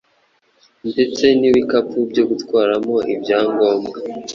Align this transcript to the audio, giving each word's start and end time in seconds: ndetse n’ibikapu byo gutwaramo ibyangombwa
ndetse 0.89 1.25
n’ibikapu 1.39 1.97
byo 2.11 2.23
gutwaramo 2.29 2.95
ibyangombwa 3.13 3.97